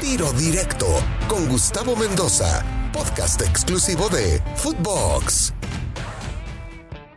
Tiro 0.00 0.32
Directo 0.32 0.86
con 1.28 1.46
Gustavo 1.46 1.94
Mendoza, 1.94 2.64
podcast 2.90 3.42
exclusivo 3.42 4.08
de 4.08 4.40
Footbox. 4.56 5.52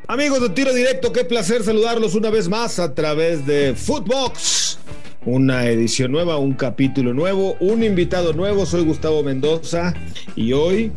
Amigos 0.07 0.41
de 0.41 0.49
Tiro 0.49 0.73
Directo, 0.73 1.13
qué 1.13 1.23
placer 1.23 1.63
saludarlos 1.63 2.13
una 2.13 2.29
vez 2.29 2.49
más 2.49 2.79
a 2.79 2.93
través 2.93 3.45
de 3.45 3.73
Footbox. 3.73 4.79
Una 5.25 5.67
edición 5.67 6.11
nueva, 6.11 6.35
un 6.35 6.55
capítulo 6.55 7.13
nuevo, 7.13 7.55
un 7.61 7.83
invitado 7.83 8.33
nuevo. 8.33 8.65
Soy 8.65 8.83
Gustavo 8.83 9.23
Mendoza 9.23 9.93
y 10.35 10.51
hoy 10.51 10.91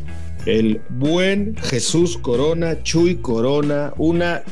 el 0.47 0.81
buen 0.89 1.57
Jesús 1.57 2.17
Corona, 2.19 2.83
Chuy 2.83 3.17
Corona, 3.17 3.93
una, 3.99 4.43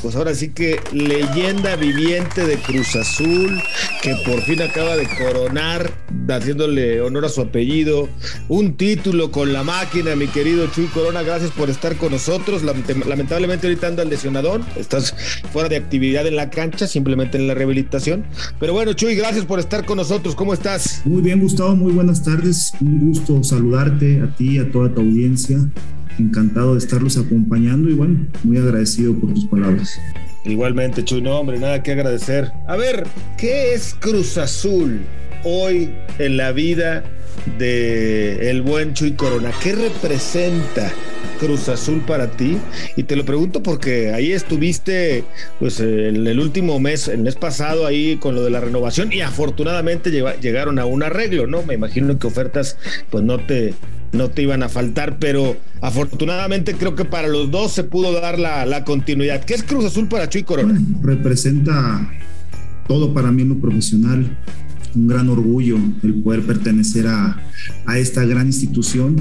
pues 0.00 0.14
ahora 0.14 0.34
sí 0.34 0.50
que 0.50 0.80
leyenda 0.92 1.76
viviente 1.76 2.46
de 2.46 2.56
Cruz 2.56 2.94
Azul, 2.94 3.60
que 4.02 4.14
por 4.24 4.40
fin 4.42 4.62
acaba 4.62 4.96
de 4.96 5.08
coronar, 5.18 5.90
haciéndole 6.28 7.00
honor 7.00 7.24
a 7.24 7.28
su 7.28 7.40
apellido, 7.40 8.08
un 8.48 8.76
título 8.76 9.32
con 9.32 9.52
la 9.52 9.64
máquina, 9.64 10.14
mi 10.14 10.28
querido 10.28 10.68
Chuy 10.68 10.86
Corona, 10.86 11.22
gracias 11.22 11.50
por 11.50 11.68
estar 11.68 11.96
con 11.96 12.12
nosotros. 12.12 12.62
Lamentablemente 12.62 13.66
ahorita 13.66 13.88
anda 13.88 14.04
el 14.04 14.10
lesionador, 14.10 14.60
estás 14.76 15.14
fuera 15.52 15.68
de 15.68 15.76
actividad 15.76 16.26
en 16.26 16.36
la 16.36 16.48
cancha, 16.50 16.86
simplemente 16.86 17.36
en 17.36 17.48
la 17.48 17.54
rehabilitación. 17.54 18.24
Pero 18.60 18.72
bueno, 18.72 18.92
Chuy, 18.92 19.16
gracias 19.16 19.44
por 19.44 19.58
estar 19.58 19.84
con 19.84 19.96
nosotros, 19.96 20.36
¿cómo 20.36 20.54
estás? 20.54 21.02
Muy 21.04 21.22
bien, 21.22 21.40
Gustavo, 21.40 21.74
muy 21.74 21.92
buenas 21.92 22.22
tardes, 22.22 22.72
un 22.80 23.08
gusto 23.08 23.42
saludarte 23.42 24.20
a 24.20 24.32
ti, 24.36 24.58
a 24.58 24.70
toda 24.70 24.94
tu 24.94 25.00
audiencia 25.00 25.39
Encantado 26.18 26.74
de 26.74 26.78
estarlos 26.78 27.16
acompañando 27.16 27.88
y 27.88 27.94
bueno, 27.94 28.26
muy 28.44 28.58
agradecido 28.58 29.14
por 29.14 29.32
tus 29.32 29.46
palabras. 29.46 29.98
Igualmente, 30.44 31.04
Chuy, 31.04 31.22
no, 31.22 31.38
hombre, 31.38 31.58
nada 31.58 31.82
que 31.82 31.92
agradecer. 31.92 32.52
A 32.66 32.76
ver, 32.76 33.06
¿qué 33.36 33.74
es 33.74 33.94
Cruz 34.00 34.36
Azul 34.38 35.00
hoy 35.44 35.94
en 36.18 36.36
la 36.36 36.52
vida 36.52 37.04
de 37.58 38.50
el 38.50 38.62
buen 38.62 38.94
Chuy 38.94 39.12
Corona? 39.12 39.50
¿Qué 39.62 39.72
representa 39.72 40.92
Cruz 41.38 41.68
Azul 41.68 42.00
para 42.06 42.30
ti? 42.30 42.58
Y 42.96 43.04
te 43.04 43.16
lo 43.16 43.24
pregunto 43.24 43.62
porque 43.62 44.12
ahí 44.12 44.32
estuviste, 44.32 45.24
pues, 45.58 45.80
en 45.80 46.26
el 46.26 46.40
último 46.40 46.78
mes, 46.80 47.08
el 47.08 47.20
mes 47.20 47.36
pasado, 47.36 47.86
ahí 47.86 48.16
con 48.16 48.34
lo 48.34 48.42
de 48.42 48.50
la 48.50 48.60
renovación 48.60 49.12
y 49.12 49.20
afortunadamente 49.20 50.10
llegaron 50.10 50.78
a 50.78 50.84
un 50.84 51.02
arreglo, 51.02 51.46
¿no? 51.46 51.62
Me 51.62 51.74
imagino 51.74 52.18
que 52.18 52.26
ofertas, 52.26 52.76
pues, 53.10 53.24
no 53.24 53.38
te, 53.38 53.74
no 54.12 54.30
te 54.30 54.42
iban 54.42 54.62
a 54.62 54.68
faltar, 54.68 55.18
pero 55.18 55.56
afortunadamente 55.80 56.74
creo 56.74 56.94
que 56.94 57.04
para 57.04 57.28
los 57.28 57.50
dos 57.50 57.72
se 57.72 57.84
pudo 57.84 58.12
dar 58.20 58.38
la, 58.38 58.84
continuidad. 58.84 59.44
¿Qué 59.44 59.54
es 59.54 59.62
Cruz 59.62 59.84
Azul 59.84 60.08
para 60.08 60.28
Chuy 60.28 60.42
Corona? 60.42 60.80
representa 61.02 62.10
todo 62.88 63.14
para 63.14 63.30
mí 63.30 63.42
en 63.42 63.50
lo 63.50 63.60
profesional, 63.60 64.36
un 64.94 65.06
gran 65.06 65.28
orgullo 65.28 65.78
el 66.02 66.14
poder 66.14 66.42
pertenecer 66.42 67.06
a, 67.06 67.40
esta 67.96 68.24
gran 68.24 68.46
institución 68.46 69.16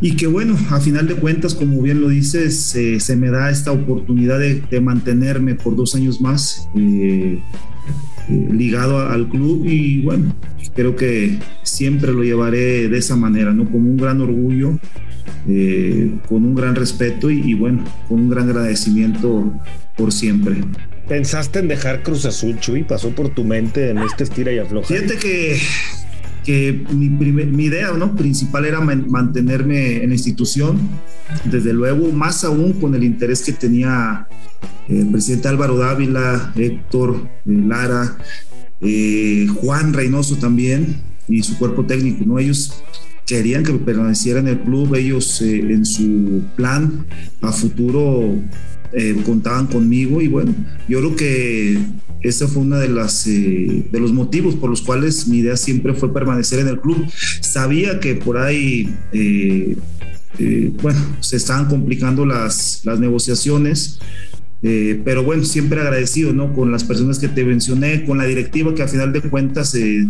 y 0.00 0.16
que 0.16 0.26
bueno, 0.26 0.56
a 0.70 0.80
final 0.80 1.06
de 1.08 1.16
cuentas, 1.16 1.54
como 1.54 1.82
bien 1.82 2.00
lo 2.00 2.08
dices, 2.08 2.76
se 2.98 3.16
me 3.16 3.30
da 3.30 3.50
esta 3.50 3.72
oportunidad 3.72 4.38
de, 4.38 4.80
mantenerme 4.80 5.54
por 5.54 5.76
dos 5.76 5.94
años 5.94 6.20
más. 6.20 6.68
Eh, 6.76 7.40
eh, 8.28 8.48
ligado 8.50 8.98
al 9.08 9.28
club 9.28 9.64
y 9.66 10.02
bueno, 10.02 10.34
creo 10.74 10.96
que 10.96 11.38
siempre 11.62 12.12
lo 12.12 12.24
llevaré 12.24 12.88
de 12.88 12.98
esa 12.98 13.14
manera, 13.14 13.52
¿no? 13.52 13.70
Como 13.70 13.88
un 13.88 13.96
gran 13.96 14.20
orgullo, 14.20 14.80
eh, 15.48 16.12
con 16.28 16.44
un 16.44 16.56
gran 16.56 16.74
respeto 16.74 17.30
y, 17.30 17.54
bueno, 17.54 17.84
con 18.08 18.20
un 18.20 18.28
gran 18.28 18.48
agradecimiento 18.48 19.54
por 19.96 20.12
siempre. 20.12 20.56
¿Pensaste 21.08 21.60
en 21.60 21.68
dejar 21.68 22.02
Cruz 22.02 22.24
Azul, 22.24 22.58
Chuy? 22.58 22.82
¿Pasó 22.82 23.10
por 23.10 23.28
tu 23.28 23.44
mente 23.44 23.90
en 23.90 23.98
este 23.98 24.24
estira 24.24 24.52
y 24.52 24.58
afloja? 24.58 24.88
Fíjate 24.88 25.16
que, 25.16 25.60
que 26.44 26.84
mi, 26.90 27.08
mi 27.08 27.64
idea 27.64 27.92
¿no? 27.92 28.16
principal 28.16 28.64
era 28.64 28.80
mantenerme 28.80 30.02
en 30.02 30.08
la 30.08 30.14
institución, 30.14 30.80
desde 31.44 31.72
luego, 31.72 32.10
más 32.10 32.42
aún 32.42 32.72
con 32.74 32.94
el 32.94 33.04
interés 33.04 33.42
que 33.42 33.52
tenía 33.52 34.26
el 34.88 35.08
presidente 35.08 35.48
Álvaro 35.48 35.76
Dávila, 35.76 36.52
Héctor 36.56 37.16
eh, 37.24 37.50
Lara, 37.66 38.18
eh, 38.80 39.46
Juan 39.60 39.92
Reynoso 39.92 40.36
también 40.36 41.02
y 41.28 41.42
su 41.42 41.58
cuerpo 41.58 41.84
técnico, 41.86 42.24
¿no? 42.24 42.38
Ellos 42.38 42.82
querían 43.26 43.64
que 43.64 43.72
permaneciera 43.74 44.38
en 44.38 44.48
el 44.48 44.60
club, 44.60 44.94
ellos 44.94 45.42
eh, 45.42 45.58
en 45.58 45.84
su 45.84 46.42
plan 46.54 47.06
a 47.42 47.52
futuro 47.52 48.36
contaban 49.24 49.66
conmigo 49.66 50.20
y 50.20 50.28
bueno, 50.28 50.54
yo 50.88 50.98
creo 51.00 51.16
que 51.16 51.78
ese 52.22 52.46
fue 52.46 52.62
uno 52.62 52.78
de, 52.78 52.88
las, 52.88 53.24
de 53.26 54.00
los 54.00 54.12
motivos 54.12 54.54
por 54.54 54.70
los 54.70 54.82
cuales 54.82 55.28
mi 55.28 55.38
idea 55.38 55.56
siempre 55.56 55.94
fue 55.94 56.12
permanecer 56.12 56.60
en 56.60 56.68
el 56.68 56.80
club. 56.80 57.06
Sabía 57.40 58.00
que 58.00 58.14
por 58.14 58.38
ahí, 58.38 58.94
bueno, 60.82 60.98
se 61.20 61.36
estaban 61.36 61.66
complicando 61.66 62.24
las, 62.24 62.80
las 62.84 62.98
negociaciones. 62.98 63.98
Eh, 64.62 65.00
pero 65.04 65.22
bueno, 65.22 65.44
siempre 65.44 65.80
agradecido, 65.80 66.32
¿no? 66.32 66.52
Con 66.52 66.72
las 66.72 66.84
personas 66.84 67.18
que 67.18 67.28
te 67.28 67.44
mencioné, 67.44 68.04
con 68.04 68.18
la 68.18 68.24
directiva 68.24 68.74
que 68.74 68.82
a 68.82 68.88
final 68.88 69.12
de 69.12 69.20
cuentas 69.20 69.74
eh, 69.74 70.06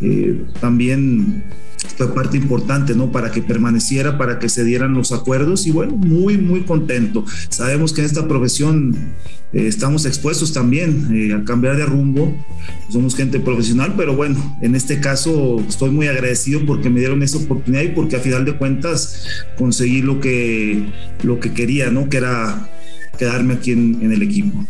eh, 0.00 0.44
también 0.60 1.44
fue 2.00 2.14
parte 2.14 2.38
importante, 2.38 2.94
¿no? 2.94 3.12
Para 3.12 3.30
que 3.30 3.42
permaneciera, 3.42 4.16
para 4.16 4.38
que 4.38 4.48
se 4.48 4.64
dieran 4.64 4.94
los 4.94 5.12
acuerdos 5.12 5.66
y 5.66 5.70
bueno, 5.70 5.96
muy, 5.96 6.38
muy 6.38 6.62
contento. 6.62 7.26
Sabemos 7.50 7.92
que 7.92 8.00
en 8.00 8.06
esta 8.06 8.26
profesión 8.26 8.96
estamos 9.52 10.06
expuestos 10.06 10.54
también 10.54 11.34
a 11.38 11.44
cambiar 11.44 11.76
de 11.76 11.84
rumbo, 11.84 12.34
somos 12.88 13.14
gente 13.14 13.38
profesional, 13.38 13.94
pero 13.98 14.16
bueno, 14.16 14.58
en 14.62 14.74
este 14.74 15.00
caso 15.00 15.62
estoy 15.68 15.90
muy 15.90 16.06
agradecido 16.06 16.64
porque 16.64 16.88
me 16.88 17.00
dieron 17.00 17.22
esa 17.22 17.36
oportunidad 17.36 17.82
y 17.82 17.88
porque 17.88 18.16
a 18.16 18.20
final 18.20 18.46
de 18.46 18.56
cuentas 18.56 19.26
conseguí 19.58 20.00
lo 20.00 20.20
que, 20.20 20.86
lo 21.22 21.38
que 21.38 21.52
quería, 21.52 21.90
¿no? 21.90 22.08
Que 22.08 22.16
era 22.16 22.66
quedarme 23.18 23.54
aquí 23.54 23.72
en, 23.72 24.10
el 24.10 24.22
equipo. 24.22 24.66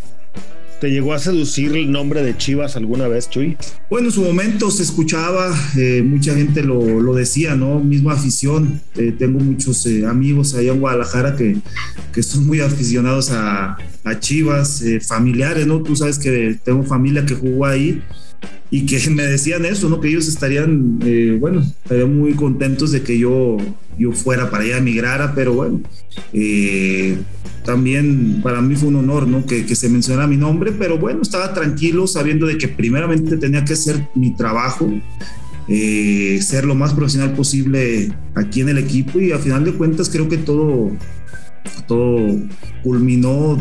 ¿Te 0.80 0.91
llegó 0.91 1.12
a 1.12 1.18
seducir 1.18 1.76
el 1.76 1.92
nombre 1.92 2.22
de 2.22 2.34
Chivas 2.38 2.74
alguna 2.74 3.06
vez, 3.06 3.28
Chuy? 3.28 3.58
Bueno, 3.91 4.06
en 4.06 4.12
su 4.12 4.22
momento 4.22 4.70
se 4.70 4.82
escuchaba, 4.82 5.54
eh, 5.76 6.02
mucha 6.02 6.34
gente 6.34 6.62
lo, 6.62 7.14
decía, 7.14 7.54
¿no? 7.54 7.80
Misma 7.80 8.14
afición. 8.14 8.80
Eh, 8.96 9.14
tengo 9.18 9.41
muchos 9.41 9.84
eh, 9.84 10.06
amigos 10.06 10.54
allá 10.54 10.72
en 10.72 10.80
Guadalajara 10.80 11.36
que, 11.36 11.58
que 12.14 12.22
son 12.22 12.46
muy 12.46 12.60
aficionados 12.60 13.30
a, 13.30 13.76
a 14.04 14.20
Chivas, 14.20 14.82
familiares, 15.06 15.66
¿no? 15.66 15.82
Tú 15.82 15.94
sabes 15.94 16.18
que 16.18 16.58
tengo 16.64 16.82
familia 16.82 17.26
que 17.26 17.34
jugó 17.34 17.66
ahí 17.66 18.02
y 18.71 18.87
que 18.87 19.11
me 19.11 19.25
decían 19.25 19.65
eso, 19.65 19.89
¿no? 19.89 20.01
Que 20.01 20.09
ellos 20.09 20.28
estarían, 20.28 20.99
bueno, 21.39 21.61
estarían 21.61 22.17
muy 22.17 22.34
contentos 22.34 22.93
de 22.93 23.03
que 23.03 23.19
yo, 23.19 23.56
yo 23.99 24.12
fuera 24.12 24.51
para 24.51 24.65
allá, 24.65 24.78
emigrara, 24.78 25.34
pero 25.34 25.55
bueno, 25.55 25.81
eh, 26.33 27.19
también 27.65 28.41
para 28.43 28.61
mí 28.61 28.75
fue 28.75 28.89
un 28.89 28.97
honor 28.97 29.28
¿no? 29.28 29.45
que, 29.45 29.62
se 29.75 29.89
mencionara 29.89 30.27
mi 30.27 30.37
nombre, 30.37 30.73
pero 30.73 30.99
bueno, 30.99 31.23
estaba 31.23 31.53
tranquilo 31.53 32.06
sabiendo 32.06 32.47
de 32.47 32.59
que 32.59 32.69
primeramente 32.69 33.37
tenía 33.37 33.65
que 33.65 33.75
hacer 33.75 34.09
mi 34.15 34.34
trabajo, 34.34 34.91
eh, 35.69 36.41
ser 36.43 36.65
lo 36.65 36.75
más 36.75 36.95
profesional 36.95 37.33
posible 37.34 38.12
aquí 38.34 38.61
en 38.62 38.71
el 38.71 38.78
equipo 38.78 39.21
y 39.21 39.33
a 39.33 39.39
final 39.39 39.65
de 39.65 39.75
cuentas 39.75 40.09
creo 40.09 40.28
que 40.28 40.39
todo, 40.39 40.91
todo 41.87 42.19
culminó 42.83 43.59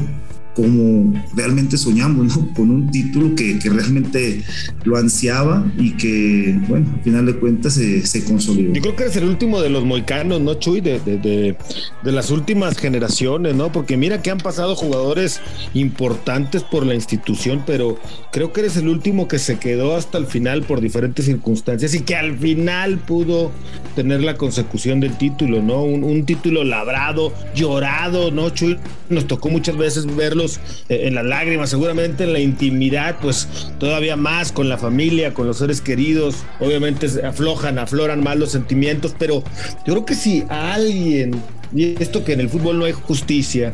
como 0.59 1.13
realmente 1.33 1.77
soñamos, 1.77 2.37
¿no? 2.37 2.53
Con 2.53 2.69
un 2.69 2.91
título 2.91 3.33
que, 3.33 3.57
realmente 3.63 4.43
lo 4.83 4.97
ansiaba 4.97 5.65
y 5.77 5.91
que, 5.91 6.59
bueno, 6.67 6.91
al 6.97 7.03
final 7.03 7.25
de 7.27 7.35
cuentas 7.35 7.73
se, 7.75 8.23
consolidó. 8.25 8.73
Yo 8.73 8.81
creo 8.81 8.95
que 8.95 9.03
eres 9.03 9.15
el 9.15 9.23
último 9.23 9.61
de 9.61 9.69
los 9.69 9.85
moicanos, 9.85 10.41
¿no, 10.41 10.55
Chuy? 10.55 10.81
De, 10.81 10.99
de, 10.99 11.55
las 12.03 12.31
últimas 12.31 12.77
generaciones, 12.77 13.55
¿no? 13.55 13.71
Porque 13.71 13.95
mira 13.95 14.21
que 14.21 14.31
han 14.31 14.39
pasado 14.39 14.75
jugadores 14.75 15.39
importantes 15.73 16.63
por 16.63 16.85
la 16.85 16.95
institución, 16.95 17.63
pero 17.65 17.97
creo 18.33 18.51
que 18.51 18.61
eres 18.61 18.75
el 18.75 18.89
último 18.89 19.29
que 19.29 19.39
se 19.39 19.59
quedó 19.59 19.95
hasta 19.95 20.17
el 20.17 20.25
final 20.25 20.63
por 20.63 20.81
diferentes 20.81 21.25
circunstancias 21.25 21.93
y 21.93 22.01
que 22.01 22.15
al 22.15 22.37
final 22.37 22.97
pudo 22.97 23.51
tener 23.99 24.23
la 24.23 24.37
consecución 24.37 25.01
del 25.01 25.17
título, 25.17 25.61
¿no? 25.61 25.83
Un, 25.83 26.25
título 26.25 26.63
labrado, 26.63 27.33
llorado, 27.53 28.31
¿no, 28.31 28.49
Chuy? 28.49 28.79
Nos 29.09 29.27
tocó 29.27 29.49
muchas 29.49 29.75
veces 29.75 30.05
verlos 30.15 30.61
eh, 30.87 31.01
en 31.03 31.15
las 31.15 31.25
lágrimas, 31.25 31.69
seguramente 31.69 32.23
en 32.23 32.31
la 32.31 32.39
intimidad, 32.39 33.17
pues 33.21 33.73
todavía 33.77 34.15
más 34.15 34.53
con 34.53 34.69
la 34.69 34.77
familia, 34.77 35.33
con 35.33 35.47
los 35.47 35.57
seres 35.57 35.81
queridos, 35.81 36.45
obviamente 36.61 37.07
aflojan, 37.25 37.77
afloran 37.77 38.23
más 38.23 38.37
los 38.37 38.53
sentimientos, 38.53 39.13
pero 39.19 39.43
yo 39.85 39.93
creo 39.93 40.05
que 40.05 40.15
si 40.15 40.45
a 40.47 40.75
alguien 40.75 41.35
y 41.75 42.01
esto 42.01 42.23
que 42.23 42.31
en 42.31 42.39
el 42.39 42.47
fútbol 42.47 42.79
no 42.79 42.85
hay 42.85 42.93
justicia, 42.93 43.73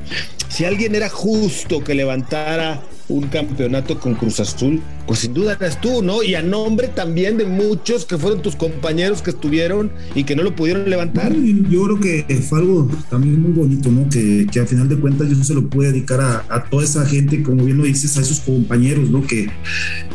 si 0.49 0.65
alguien 0.65 0.95
era 0.95 1.07
justo 1.07 1.83
que 1.83 1.93
levantara 1.93 2.81
un 3.07 3.27
campeonato 3.27 3.99
con 3.99 4.15
Cruz 4.15 4.39
Azul, 4.39 4.81
pues 5.05 5.19
sin 5.19 5.33
duda 5.33 5.53
eras 5.53 5.79
tú, 5.79 6.01
¿no? 6.01 6.23
Y 6.23 6.35
a 6.35 6.41
nombre 6.41 6.87
también 6.87 7.37
de 7.37 7.45
muchos 7.45 8.05
que 8.05 8.17
fueron 8.17 8.41
tus 8.41 8.55
compañeros 8.55 9.21
que 9.21 9.29
estuvieron 9.31 9.91
y 10.15 10.23
que 10.23 10.35
no 10.35 10.43
lo 10.43 10.55
pudieron 10.55 10.89
levantar. 10.89 11.33
Yo 11.69 11.83
creo 11.83 11.99
que 11.99 12.35
fue 12.41 12.59
algo 12.59 12.89
también 13.09 13.41
muy 13.41 13.51
bonito, 13.51 13.91
¿no? 13.91 14.09
Que, 14.09 14.47
que 14.51 14.59
a 14.59 14.65
final 14.65 14.89
de 14.89 14.97
cuentas 14.97 15.29
yo 15.29 15.43
se 15.43 15.53
lo 15.53 15.67
pude 15.69 15.91
dedicar 15.91 16.21
a, 16.21 16.65
toda 16.69 16.83
esa 16.83 17.05
gente, 17.05 17.43
como 17.43 17.63
bien 17.63 17.77
lo 17.77 17.83
dices, 17.83 18.17
a 18.17 18.21
esos 18.21 18.39
compañeros, 18.39 19.09
¿no? 19.09 19.25
Que, 19.25 19.49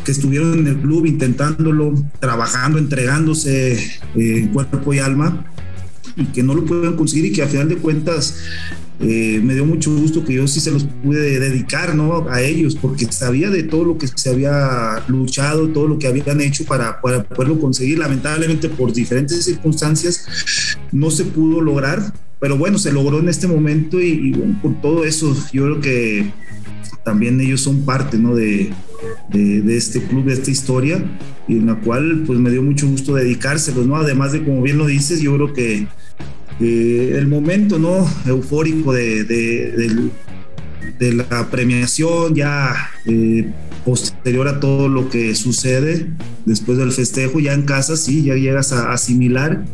que 0.03 0.11
estuvieron 0.11 0.59
en 0.59 0.67
el 0.67 0.77
club 0.77 1.05
intentándolo, 1.05 1.93
trabajando, 2.19 2.77
entregándose 2.77 3.73
eh, 3.73 3.79
en 4.15 4.47
cuerpo 4.49 4.93
y 4.93 4.99
alma 4.99 5.45
que 6.33 6.43
no 6.43 6.53
lo 6.53 6.65
pueden 6.65 6.95
conseguir 6.95 7.25
y 7.25 7.31
que 7.31 7.43
a 7.43 7.47
final 7.47 7.69
de 7.69 7.77
cuentas 7.77 8.35
eh, 8.99 9.39
me 9.43 9.55
dio 9.55 9.65
mucho 9.65 9.91
gusto 9.95 10.23
que 10.23 10.33
yo 10.33 10.47
sí 10.47 10.59
se 10.59 10.69
los 10.69 10.83
pude 10.83 11.39
dedicar 11.39 11.95
¿no? 11.95 12.29
a 12.29 12.41
ellos, 12.41 12.75
porque 12.75 13.11
sabía 13.11 13.49
de 13.49 13.63
todo 13.63 13.83
lo 13.83 13.97
que 13.97 14.07
se 14.07 14.29
había 14.29 15.03
luchado, 15.07 15.69
todo 15.69 15.87
lo 15.87 15.97
que 15.97 16.07
habían 16.07 16.39
hecho 16.41 16.65
para, 16.65 17.01
para 17.01 17.23
poderlo 17.23 17.59
conseguir. 17.59 17.97
Lamentablemente 17.97 18.69
por 18.69 18.93
diferentes 18.93 19.43
circunstancias 19.43 20.25
no 20.91 21.09
se 21.09 21.25
pudo 21.25 21.61
lograr, 21.61 22.13
pero 22.41 22.57
bueno, 22.57 22.79
se 22.79 22.91
logró 22.91 23.19
en 23.19 23.29
este 23.29 23.47
momento 23.47 24.01
y, 24.01 24.31
bueno, 24.31 24.59
por 24.63 24.81
todo 24.81 25.05
eso 25.05 25.31
yo 25.53 25.65
creo 25.65 25.79
que 25.79 26.31
también 27.03 27.39
ellos 27.39 27.61
son 27.61 27.85
parte 27.85 28.17
¿no? 28.17 28.33
de, 28.33 28.73
de, 29.29 29.77
este 29.77 30.01
club, 30.01 30.25
de 30.25 30.33
esta 30.33 30.49
historia, 30.49 31.05
y 31.47 31.57
en 31.57 31.67
la 31.67 31.75
cual 31.75 32.23
pues 32.25 32.39
me 32.39 32.49
dio 32.49 32.63
mucho 32.63 32.87
gusto 32.87 33.13
dedicárselos, 33.13 33.85
¿no? 33.85 33.95
Además 33.95 34.31
de, 34.31 34.43
como 34.43 34.63
bien 34.63 34.79
lo 34.79 34.87
dices, 34.87 35.21
yo 35.21 35.35
creo 35.35 35.53
que 35.53 35.87
el 36.59 37.27
momento 37.27 37.77
no 37.77 38.07
eufórico 38.25 38.91
de, 38.91 39.23
de, 39.23 40.09
la 41.13 41.49
premiación 41.49 42.33
ya 42.33 42.75
eh, 43.05 43.51
posterior 43.85 44.47
a 44.47 44.59
todo 44.59 44.87
lo 44.89 45.09
que 45.09 45.35
sucede 45.35 46.07
después 46.45 46.77
del 46.77 46.91
festejo 46.91 47.39
ya 47.39 47.53
en 47.53 47.63
casa 47.63 47.97
sí 47.97 48.23
ya 48.23 48.35
llegas 48.35 48.71
a 48.71 48.91
asimilar 48.91 49.65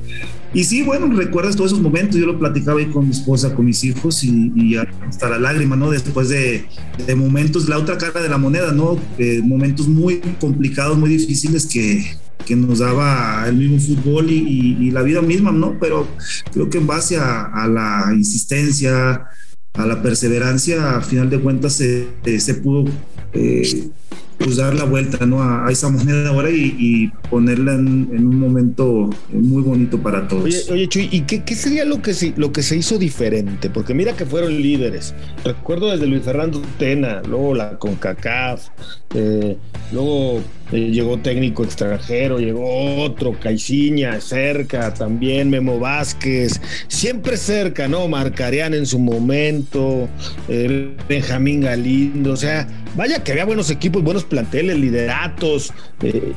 y 0.53 0.63
sí 0.63 0.83
bueno 0.83 1.07
recuerdas 1.15 1.55
todos 1.55 1.71
esos 1.71 1.83
momentos. 1.83 2.15
Yo 2.19 2.25
lo 2.25 2.39
platicaba 2.39 2.79
ahí 2.79 2.87
con 2.87 3.05
mi 3.05 3.11
esposa 3.11 3.53
con 3.53 3.65
mis 3.65 3.83
hijos 3.83 4.23
y, 4.23 4.75
hasta 5.07 5.29
la 5.29 5.39
lágrima 5.39 5.75
no 5.75 5.89
después 5.89 6.29
de, 6.29 6.65
de, 7.05 7.15
momentos 7.15 7.67
la 7.67 7.77
otra 7.77 7.97
cara 7.97 8.21
de 8.21 8.29
la 8.29 8.37
moneda 8.37 8.71
no 8.71 8.99
eh, 9.17 9.41
momentos 9.43 9.87
muy 9.87 10.19
complicados 10.39 10.97
muy 10.97 11.09
difíciles 11.09 11.65
que 11.65 12.17
que 12.47 12.55
nos 12.55 12.79
daba 12.79 13.45
el 13.47 13.55
mismo 13.55 13.77
fútbol 13.77 14.31
y, 14.31 14.89
la 14.91 15.01
vida 15.01 15.21
misma, 15.21 15.51
¿no? 15.51 15.77
Pero 15.79 16.07
creo 16.53 16.69
que 16.69 16.77
en 16.77 16.87
base 16.87 17.17
a, 17.17 17.67
la 17.67 18.13
insistencia, 18.13 19.27
a 19.73 19.85
la 19.85 20.01
perseverancia, 20.01 20.95
a 20.95 21.01
final 21.01 21.29
de 21.29 21.39
cuentas 21.41 21.73
se, 21.73 22.07
se 22.39 22.53
pudo 22.55 22.85
eh, 23.33 23.89
pues 24.37 24.57
dar 24.57 24.75
la 24.75 24.83
vuelta 24.83 25.25
¿no? 25.25 25.41
a, 25.41 25.69
esa 25.71 25.89
moneda 25.89 26.29
ahora 26.29 26.49
y, 26.49 27.11
ponerla 27.29 27.73
en, 27.73 28.25
un 28.25 28.39
momento 28.39 29.09
muy 29.31 29.61
bonito 29.61 30.01
para 30.01 30.27
todos. 30.27 30.45
Oye, 30.45 30.61
oye 30.71 30.87
Chuy, 30.87 31.09
¿y 31.11 31.21
qué, 31.21 31.55
sería 31.55 31.85
lo 31.85 32.01
que, 32.01 32.13
se, 32.13 32.33
lo 32.37 32.51
que 32.51 32.63
se 32.63 32.77
hizo 32.77 32.97
diferente? 32.97 33.69
Porque 33.69 33.93
mira 33.93 34.15
que 34.15 34.25
fueron 34.25 34.61
líderes. 34.61 35.13
Recuerdo 35.43 35.91
desde 35.91 36.07
Luis 36.07 36.23
Fernando 36.23 36.61
Tena, 36.77 37.21
luego 37.27 37.53
la 37.55 37.77
CONCACAF, 37.77 38.67
eh, 39.13 39.57
luego 39.91 40.41
eh, 40.66 40.66
llegó 40.71 41.17
técnico 41.19 41.63
extranjero, 41.63 42.39
llegó 42.39 43.03
otro, 43.03 43.39
Caiciña, 43.39 44.19
cerca 44.19 44.93
también, 44.93 45.49
Memo 45.49 45.79
Vázquez, 45.79 46.59
siempre 46.87 47.37
cerca, 47.37 47.87
¿no? 47.87 48.07
Marcarían 48.07 48.73
en 48.73 48.85
su 48.85 48.99
momento, 48.99 50.09
eh, 50.49 50.95
Benjamín 51.07 51.61
Galindo, 51.61 52.33
o 52.33 52.37
sea, 52.37 52.67
vaya 52.95 53.23
que 53.23 53.31
había 53.31 53.45
buenos 53.45 53.69
equipos, 53.69 54.03
buenos 54.03 54.25
planteles, 54.25 54.77
lideratos. 54.77 55.71
Eh, 56.01 56.33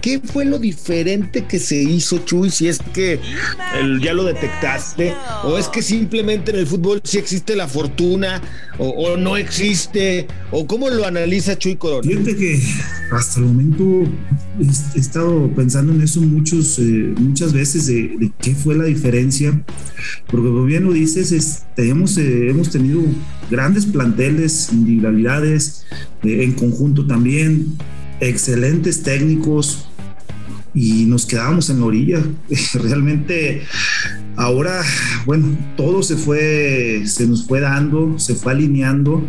¿qué, 0.00 0.20
fue 0.20 0.44
lo 0.44 0.58
diferente 0.58 1.46
que 1.46 1.58
se 1.58 1.76
hizo, 1.76 2.18
Chuy? 2.18 2.50
Si 2.50 2.68
es 2.68 2.78
que 2.92 3.20
ya 4.02 4.12
lo 4.12 4.24
detectaste, 4.24 5.14
o 5.44 5.56
es 5.56 5.68
que 5.68 5.80
simplemente 5.82 6.50
en 6.50 6.58
el 6.58 6.66
fútbol 6.66 7.00
sí 7.04 7.18
existe 7.18 7.56
la 7.56 7.68
fortuna, 7.68 8.42
o, 8.78 9.16
no 9.16 9.36
existe, 9.36 10.26
o 10.50 10.66
cómo 10.66 10.90
lo 10.90 11.06
analiza 11.06 11.56
Chuy 11.56 11.76
Corona. 11.76 12.02
Fíjate 12.02 12.36
que 12.36 12.60
hasta 13.12 13.40
el 13.40 13.46
momento 13.46 13.61
he 14.94 14.98
estado 14.98 15.50
pensando 15.54 15.92
en 15.92 16.02
eso 16.02 16.20
muchos, 16.20 16.78
eh, 16.78 17.14
muchas 17.18 17.52
veces 17.52 17.86
de, 17.86 18.30
qué 18.40 18.54
fue 18.54 18.74
la 18.74 18.84
diferencia, 18.84 19.64
porque 20.28 20.48
como 20.48 20.64
bien 20.64 20.84
lo 20.84 20.92
dices, 20.92 21.64
hemos, 21.76 22.18
eh, 22.18 22.48
hemos 22.50 22.70
tenido 22.70 23.02
grandes 23.50 23.86
planteles, 23.86 24.70
individualidades, 24.72 25.84
eh, 26.22 26.44
en 26.44 26.52
conjunto 26.52 27.06
también, 27.06 27.76
excelentes 28.20 29.02
técnicos, 29.02 29.88
y 30.74 31.04
nos 31.04 31.26
quedábamos 31.26 31.68
en 31.70 31.80
la 31.80 31.86
orilla. 31.86 32.22
Realmente 32.74 33.62
ahora, 34.36 34.82
bueno, 35.26 35.56
todo 35.76 36.02
se 36.02 36.16
fue, 36.16 37.02
se 37.06 37.26
nos 37.26 37.46
fue 37.46 37.60
dando, 37.60 38.18
se 38.18 38.34
fue 38.34 38.52
alineando 38.52 39.22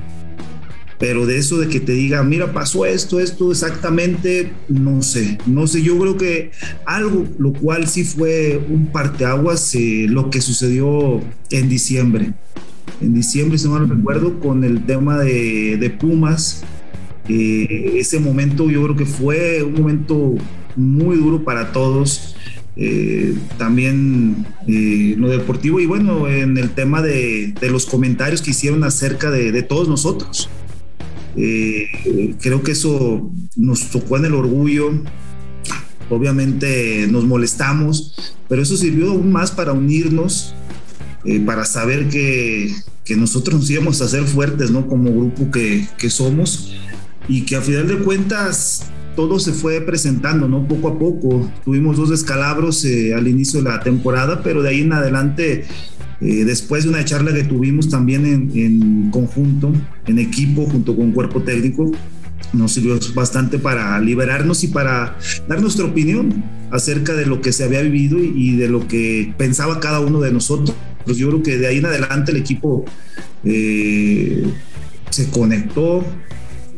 pero 1.00 1.25
de 1.25 1.38
eso 1.38 1.57
de 1.60 1.68
que 1.68 1.80
te 1.80 1.94
diga, 1.94 2.24
mira, 2.24 2.54
pasó 2.54 2.86
esto, 2.86 3.19
esto 3.19 3.51
exactamente, 3.51 4.54
no 4.69 5.01
sé, 5.01 5.38
no 5.45 5.68
sé, 5.68 5.81
yo 5.81 5.98
creo 5.98 6.18
que 6.18 6.51
algo, 6.86 7.28
lo 7.38 7.54
cual 7.54 7.88
sí 7.88 8.04
fue 8.04 8.62
un 8.69 8.88
parteaguas, 8.88 9.74
eh, 9.75 10.06
lo 10.07 10.30
que 10.30 10.42
sucedió 10.42 11.22
en 11.50 11.69
diciembre. 11.69 12.34
En 13.01 13.13
diciembre, 13.13 13.57
si 13.57 13.68
no 13.68 13.80
me 13.80 13.94
recuerdo, 13.94 14.40
con 14.40 14.63
el 14.63 14.86
tema 14.86 15.19
de, 15.19 15.94
Pumas, 16.00 16.63
eh, 17.28 17.96
ese 17.98 18.19
momento 18.19 18.69
yo 18.69 18.84
creo 18.84 18.96
que 18.96 19.06
fue 19.06 19.63
un 19.63 19.74
momento 19.74 20.36
muy 20.75 21.18
duro 21.18 21.44
para 21.44 21.72
todos. 21.72 22.36
Eh, 22.75 23.36
también 23.60 24.48
lo 24.66 25.30
deportivo 25.30 25.80
y 25.80 25.86
bueno, 25.86 26.28
en 26.28 26.57
el 26.57 26.72
tema 26.72 27.04
de, 27.04 27.54
los 27.69 27.86
comentarios 27.86 28.42
que 28.42 28.51
hicieron 28.51 28.84
acerca 28.84 29.31
de 29.31 29.63
todos 29.63 29.88
nosotros. 29.88 30.50
Eh, 31.35 32.35
creo 32.41 32.63
que 32.63 32.71
eso 32.71 33.31
nos 33.56 33.89
tocó 33.89 34.18
en 34.18 34.25
el 34.25 34.33
orgullo. 34.33 34.91
Obviamente 36.09 37.07
nos 37.09 37.25
molestamos, 37.25 38.35
pero 38.47 38.62
eso 38.62 38.77
sirvió 38.77 39.12
aún 39.12 39.31
más 39.31 39.51
para 39.51 39.74
unirnos, 39.74 40.53
eh, 41.25 41.39
para 41.39 41.65
saber 41.65 42.09
que, 42.09 42.74
que, 43.06 43.15
nosotros 43.15 43.62
nos 43.62 43.69
íbamos 43.69 44.01
a 44.01 44.06
hacer 44.06 44.24
fuertes, 44.25 44.69
¿no? 44.69 44.85
Como 44.88 45.12
grupo 45.12 45.50
que, 45.50 45.88
que 45.97 46.09
somos 46.09 46.75
y 47.27 47.44
que 47.44 47.56
a 47.56 47.62
final 47.62 47.88
de 47.88 47.97
cuentas 48.00 48.91
todo 49.15 49.39
se 49.39 49.53
fue 49.53 49.81
presentando, 49.81 50.47
¿no? 50.47 50.68
Poco 50.68 50.88
a 50.89 51.00
poco. 51.00 51.50
Tuvimos 51.63 51.97
dos 51.97 52.09
descalabros 52.09 52.83
eh, 52.86 53.13
al 53.13 53.27
inicio 53.27 53.62
de 53.62 53.69
la 53.69 53.79
temporada, 53.79 54.41
pero 54.44 54.62
de 54.62 54.69
ahí 54.69 54.81
en 54.81 54.94
adelante 54.94 55.65
eh, 56.24 56.46
después 56.46 56.86
de 56.86 56.90
una 56.90 57.04
charla 57.04 57.34
que 57.34 57.44
tuvimos 57.44 57.90
también 57.90 58.25
en, 58.25 59.12
conjunto, 59.12 59.74
en 60.08 60.20
equipo, 60.20 60.66
junto 60.66 60.96
con 60.96 61.12
cuerpo 61.12 61.42
técnico, 61.42 61.92
nos 62.54 62.72
sirvió 62.72 62.98
bastante 63.14 63.60
para 63.60 64.00
liberarnos 64.00 64.64
y 64.64 64.68
para 64.68 65.18
dar 65.50 65.62
nuestra 65.62 65.86
opinión 65.86 66.44
acerca 66.72 67.14
de 67.14 67.25
lo 67.25 67.42
que 67.42 67.52
se 67.52 67.66
había 67.66 67.81
vivido 67.81 68.20
y, 68.20 68.56
de 68.56 68.70
lo 68.70 68.88
que 68.88 69.34
pensaba 69.38 69.82
cada 69.82 70.00
uno 70.00 70.22
de 70.22 70.32
nosotros. 70.32 70.74
Pues 71.03 71.18
yo 71.18 71.27
creo 71.27 71.44
que 71.44 71.58
de 71.58 71.68
ahí 71.68 71.77
en 71.80 71.88
adelante 71.88 72.32
el 72.32 72.38
equipo 72.38 72.86
eh, 73.44 74.46
se 75.10 75.30
conectó, 75.30 76.06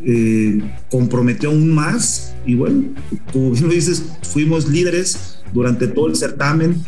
eh, 0.04 0.60
comprometió 0.90 1.52
aún 1.52 1.72
más 1.72 2.34
y 2.48 2.56
bueno, 2.56 2.84
como 3.32 3.52
bien 3.52 3.68
lo 3.68 3.74
dices, 3.74 4.06
fuimos 4.24 4.68
líderes 4.68 5.40
durante 5.54 5.88
todo 5.88 6.08
el 6.08 6.16
certamen, 6.16 6.84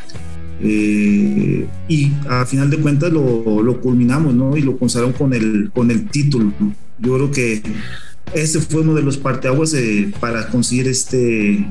eh, 0.61 1.67
y 1.87 2.11
a 2.29 2.45
final 2.45 2.69
de 2.69 2.77
cuentas 2.77 3.11
lo, 3.11 3.61
lo, 3.61 3.81
culminamos, 3.81 4.33
¿no? 4.33 4.57
Y 4.57 4.61
lo 4.61 4.77
consagramos 4.77 5.17
con 5.17 5.33
el, 5.33 5.71
con 5.73 5.91
el 5.91 6.09
título. 6.09 6.51
Yo 6.99 7.15
creo 7.15 7.31
que 7.31 7.61
ese 8.33 8.59
fue 8.59 8.81
uno 8.81 8.93
de 8.93 9.03
los 9.03 9.17
parteaguas 9.17 9.73
eh, 9.73 10.11
para 10.19 10.47
conseguir 10.47 10.87
este 10.87 11.65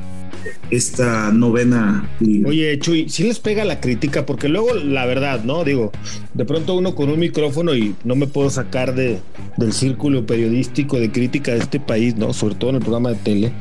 esta 0.70 1.32
novena 1.32 2.08
Oye, 2.44 2.78
Chuy, 2.78 3.08
si 3.08 3.24
les 3.24 3.38
pega 3.40 3.64
la 3.64 3.80
crítica, 3.80 4.26
porque 4.26 4.48
luego 4.48 4.74
la 4.74 5.06
verdad, 5.06 5.42
¿no? 5.44 5.64
Digo, 5.64 5.92
de 6.34 6.44
pronto 6.44 6.74
uno 6.74 6.94
con 6.94 7.08
un 7.08 7.18
micrófono 7.18 7.74
y 7.74 7.94
no 8.04 8.14
me 8.14 8.26
puedo 8.26 8.50
sacar 8.50 8.94
de, 8.94 9.18
del 9.56 9.72
círculo 9.72 10.26
periodístico 10.26 10.98
de 10.98 11.10
crítica 11.10 11.52
de 11.52 11.58
este 11.58 11.80
país, 11.80 12.16
¿no? 12.16 12.32
Sobre 12.32 12.54
todo 12.54 12.70
en 12.70 12.76
el 12.76 12.82
programa 12.82 13.10
de 13.10 13.16
tele, 13.16 13.52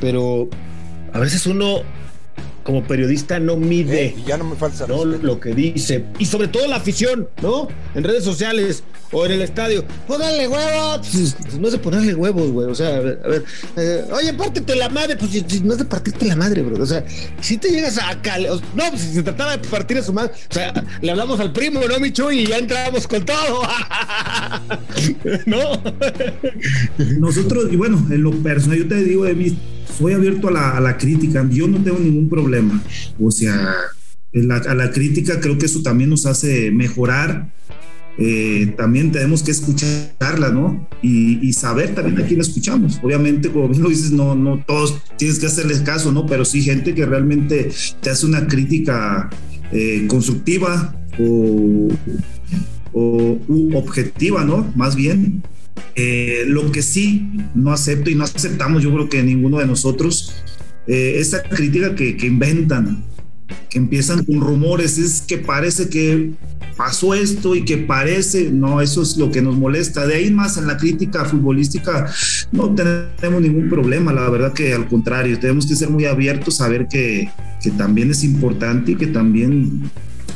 pero 0.00 0.48
a 1.12 1.18
veces 1.18 1.46
uno 1.46 1.80
como 2.68 2.84
periodista 2.84 3.40
no 3.40 3.56
mide 3.56 4.04
Eh, 4.08 4.16
ya 4.26 4.36
no 4.36 4.44
me 4.44 4.54
falta 4.54 4.86
¿no? 4.86 5.02
lo 5.06 5.40
que 5.40 5.54
dice. 5.54 6.04
Y 6.18 6.26
sobre 6.26 6.48
todo 6.48 6.68
la 6.68 6.76
afición, 6.76 7.26
¿no? 7.40 7.66
En 7.94 8.04
redes 8.04 8.22
sociales 8.24 8.82
o 9.10 9.24
en 9.24 9.32
el 9.32 9.40
estadio. 9.40 9.86
¡Póngale 10.06 10.46
huevos! 10.46 11.08
Pues, 11.10 11.36
No 11.58 11.68
es 11.68 11.72
de 11.72 11.78
ponerle 11.78 12.14
huevos, 12.14 12.50
güey. 12.50 12.68
O 12.70 12.74
sea, 12.74 12.96
a 12.96 13.00
ver, 13.00 13.22
a 13.24 13.28
ver, 13.28 13.44
eh, 13.78 14.04
oye, 14.12 14.34
pártete 14.34 14.76
la 14.76 14.90
madre. 14.90 15.16
Pues 15.16 15.30
si- 15.30 15.44
si 15.48 15.60
no 15.60 15.72
es 15.72 15.78
de 15.78 15.86
partirte 15.86 16.26
la 16.26 16.36
madre, 16.36 16.60
bro. 16.60 16.82
O 16.82 16.86
sea, 16.86 17.02
si 17.40 17.56
te 17.56 17.70
llegas 17.70 17.96
a 17.96 18.20
cal... 18.20 18.46
No, 18.74 18.84
pues 18.90 19.00
si 19.00 19.14
se 19.14 19.22
trataba 19.22 19.56
de 19.56 19.66
partir 19.66 19.96
a 19.96 20.02
su 20.02 20.12
madre. 20.12 20.32
O 20.50 20.52
sea, 20.52 20.74
le 21.00 21.10
hablamos 21.10 21.40
al 21.40 21.54
primo, 21.54 21.80
¿no, 21.88 21.98
Michu? 21.98 22.30
Y 22.30 22.48
ya 22.48 22.58
entramos 22.58 23.08
con 23.08 23.24
todo. 23.24 23.62
¿No? 25.46 25.58
Nosotros, 27.18 27.68
y 27.72 27.76
bueno, 27.76 28.06
en 28.10 28.22
lo 28.22 28.30
personal, 28.32 28.76
yo 28.78 28.88
te 28.88 28.96
digo, 28.96 29.26
Emi, 29.26 29.56
soy 29.96 30.12
abierto 30.12 30.48
a 30.48 30.50
la, 30.50 30.70
a 30.76 30.80
la 30.80 30.96
crítica, 30.98 31.46
yo 31.50 31.66
no 31.68 31.78
tengo 31.82 31.98
ningún 31.98 32.28
problema. 32.28 32.82
O 33.20 33.30
sea, 33.30 33.74
la- 34.32 34.56
a 34.56 34.74
la 34.74 34.90
crítica 34.90 35.40
creo 35.40 35.56
que 35.58 35.66
eso 35.66 35.82
también 35.82 36.10
nos 36.10 36.26
hace 36.26 36.70
mejorar. 36.70 37.50
Eh, 38.20 38.74
también 38.76 39.12
tenemos 39.12 39.44
que 39.44 39.52
escucharla, 39.52 40.50
¿no? 40.50 40.88
Y, 41.02 41.38
y 41.46 41.52
saber 41.52 41.94
también 41.94 42.20
a 42.20 42.26
quién 42.26 42.40
escuchamos. 42.40 42.98
Obviamente, 43.00 43.48
como 43.48 43.68
bien 43.68 43.80
lo 43.80 43.88
dices, 43.90 44.10
no, 44.10 44.34
no 44.34 44.64
todos 44.66 45.00
tienes 45.16 45.38
que 45.38 45.46
hacerles 45.46 45.80
caso, 45.82 46.10
¿no? 46.10 46.26
Pero 46.26 46.44
sí 46.44 46.60
gente 46.62 46.94
que 46.96 47.06
realmente 47.06 47.70
te 48.02 48.10
hace 48.10 48.26
una 48.26 48.48
crítica 48.48 49.30
eh, 49.70 50.06
constructiva 50.08 50.96
o, 51.20 51.88
o 52.92 53.38
u 53.46 53.76
objetiva, 53.76 54.44
¿no? 54.44 54.72
Más 54.74 54.96
bien. 54.96 55.42
Eh, 55.94 56.44
lo 56.46 56.70
que 56.70 56.82
sí 56.82 57.28
no 57.54 57.72
acepto 57.72 58.10
y 58.10 58.14
no 58.14 58.24
aceptamos, 58.24 58.82
yo 58.82 58.92
creo 58.92 59.08
que 59.08 59.22
ninguno 59.22 59.58
de 59.58 59.66
nosotros, 59.66 60.42
eh, 60.86 61.16
esa 61.18 61.42
crítica 61.42 61.94
que, 61.94 62.16
que 62.16 62.26
inventan, 62.26 63.04
que 63.70 63.78
empiezan 63.78 64.24
con 64.24 64.40
rumores, 64.40 64.98
es 64.98 65.22
que 65.22 65.38
parece 65.38 65.88
que 65.88 66.32
pasó 66.78 67.12
esto 67.12 67.56
y 67.56 67.64
que 67.64 67.76
parece, 67.76 68.50
no, 68.52 68.80
eso 68.80 69.02
es 69.02 69.16
lo 69.16 69.30
que 69.32 69.42
nos 69.42 69.56
molesta. 69.56 70.06
De 70.06 70.14
ahí 70.14 70.30
más 70.30 70.56
en 70.56 70.68
la 70.68 70.76
crítica 70.76 71.24
futbolística 71.24 72.06
no 72.52 72.74
tenemos 72.74 73.42
ningún 73.42 73.68
problema, 73.68 74.12
la 74.12 74.30
verdad 74.30 74.52
que 74.52 74.72
al 74.72 74.88
contrario, 74.88 75.38
tenemos 75.40 75.66
que 75.66 75.74
ser 75.74 75.90
muy 75.90 76.04
abiertos 76.04 76.60
a 76.60 76.68
ver 76.68 76.86
que, 76.88 77.28
que 77.60 77.70
también 77.72 78.12
es 78.12 78.22
importante 78.22 78.92
y 78.92 78.94
que 78.94 79.08
también 79.08 79.90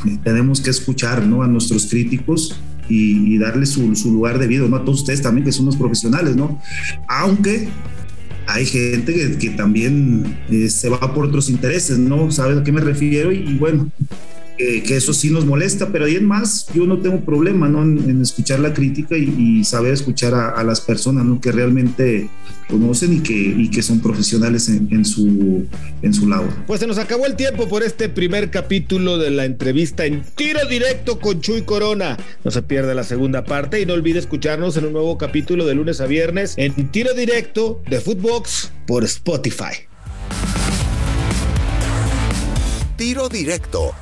eh, 0.07 0.19
tenemos 0.25 0.61
que 0.61 0.71
escuchar 0.71 1.25
¿no? 1.25 1.43
a 1.45 1.47
nuestros 1.47 1.87
críticos 1.87 2.61
y, 2.89 3.35
y 3.35 3.39
darle 3.39 3.67
su, 3.67 3.95
su, 3.95 4.13
lugar 4.13 4.39
debido, 4.39 4.69
¿no? 4.69 4.77
A 4.77 4.85
todos 4.85 5.01
ustedes 5.01 5.23
también 5.23 5.45
que 5.45 5.53
son 5.53 5.67
los 5.67 5.77
profesionales, 5.77 6.37
¿no? 6.37 6.61
Aunque 7.09 7.69
hay 8.47 8.67
gente 8.67 9.15
que, 9.15 9.39
que 9.39 9.51
también 9.51 10.37
eh, 10.51 10.69
se 10.69 10.89
va 10.89 11.15
por 11.15 11.27
otros 11.27 11.49
intereses, 11.49 11.99
¿no? 11.99 12.31
¿Sabes 12.31 12.59
a 12.59 12.65
qué 12.65 12.73
me 12.73 12.81
refiero? 12.81 13.33
Y, 13.33 13.39
y 13.39 13.55
bueno, 13.59 13.89
eh, 14.63 14.83
que 14.83 14.97
eso 14.97 15.13
sí 15.13 15.31
nos 15.31 15.45
molesta, 15.45 15.91
pero 15.91 16.05
ahí 16.05 16.15
en 16.15 16.25
más 16.25 16.69
yo 16.73 16.87
no 16.87 16.99
tengo 16.99 17.21
problema, 17.21 17.69
¿no? 17.69 17.83
En, 17.83 17.99
en 18.09 18.23
escuchar 18.23 18.61
la 18.61 18.73
crítica 18.73 19.17
y, 19.17 19.35
y 19.37 19.65
saber 19.65 19.93
escuchar 19.93 20.35
a, 20.35 20.51
a, 20.51 20.63
las 20.63 20.81
personas, 20.81 21.25
¿no? 21.25 21.41
Que 21.41 21.51
realmente 21.51 22.29
conocen 22.69 23.13
y 23.15 23.21
que, 23.21 23.35
y 23.35 23.69
que 23.71 23.83
son 23.83 24.01
profesionales 24.01 24.69
en, 24.69 24.89
en, 24.93 25.05
su, 25.05 25.67
en 26.03 26.15
su 26.15 26.29
labor. 26.29 26.51
Pues 26.67 26.81
se 26.81 26.87
nos 26.87 26.99
acabó 26.99 27.27
el 27.27 27.35
tiempo 27.35 27.69
por 27.69 27.83
este 27.83 28.09
primer 28.09 28.51
capítulo 28.51 29.19
de 29.19 29.31
la 29.31 29.47
entrevista 29.47 30.07
en 30.07 30.23
tiro 30.37 30.61
directo 30.69 31.19
con 31.19 31.41
Chuy 31.41 31.63
Corona. 31.63 32.17
No 32.45 32.51
se 32.51 32.63
pierda 32.63 32.95
la 32.95 33.05
segunda 33.05 33.45
parte 33.45 33.81
y 33.81 33.87
no 33.87 33.95
olvide 33.95 34.21
escucharnos 34.21 34.77
en 34.77 34.87
un 34.87 34.93
nuevo 34.93 35.19
capítulo 35.19 35.67
de 35.67 35.75
lunes 35.75 36.01
a 36.01 36.07
viernes 36.07 36.55
en 36.57 36.73
tiro 36.93 37.15
directo 37.15 37.83
de 37.91 38.01
Footbox 38.01 38.71
por 38.87 39.03
Spotify. 39.05 39.89
Tiro 42.97 43.29
directo, 43.29 43.91